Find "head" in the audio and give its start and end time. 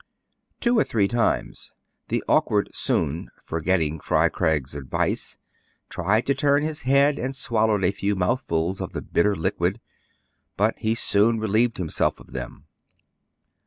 6.81-7.19